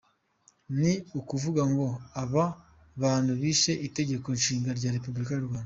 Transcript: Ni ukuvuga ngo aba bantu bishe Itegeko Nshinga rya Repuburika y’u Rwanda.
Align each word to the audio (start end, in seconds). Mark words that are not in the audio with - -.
Ni 0.79 0.93
ukuvuga 1.19 1.61
ngo 1.71 1.87
aba 2.21 2.45
bantu 3.01 3.31
bishe 3.41 3.71
Itegeko 3.87 4.27
Nshinga 4.37 4.69
rya 4.77 4.93
Repuburika 4.95 5.33
y’u 5.35 5.45
Rwanda. 5.49 5.59